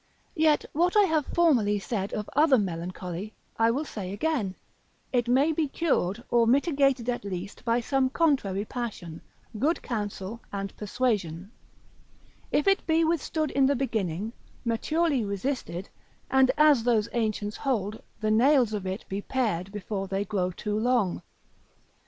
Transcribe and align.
Yet 0.35 0.65
what 0.73 0.97
I 0.97 1.03
have 1.03 1.27
formerly 1.27 1.77
said 1.77 2.11
of 2.11 2.27
other 2.35 2.57
melancholy, 2.57 3.35
I 3.59 3.69
will 3.69 3.85
say 3.85 4.11
again, 4.11 4.55
it 5.13 5.27
may 5.27 5.51
be 5.51 5.67
cured 5.67 6.23
or 6.31 6.47
mitigated 6.47 7.07
at 7.07 7.23
least 7.23 7.63
by 7.63 7.81
some 7.81 8.09
contrary 8.09 8.65
passion, 8.65 9.21
good 9.59 9.83
counsel 9.83 10.41
and 10.51 10.75
persuasion, 10.75 11.51
if 12.51 12.65
it 12.67 12.87
be 12.87 13.03
withstood 13.05 13.51
in 13.51 13.67
the 13.67 13.75
beginning, 13.75 14.33
maturely 14.65 15.23
resisted, 15.23 15.87
and 16.31 16.49
as 16.57 16.81
those 16.81 17.07
ancients 17.13 17.57
hold, 17.57 18.01
the 18.21 18.31
nails 18.31 18.73
of 18.73 18.87
it 18.87 19.05
be 19.07 19.21
pared 19.21 19.71
before 19.71 20.07
they 20.07 20.25
grow 20.25 20.49
too 20.49 20.79
long. 20.79 21.21